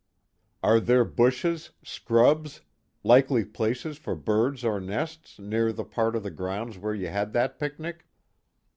[0.63, 2.61] "Are there bushes, scrubs,
[3.03, 7.33] likely places for birds or nests, near the part of the grounds where you had
[7.33, 8.07] that picnic?"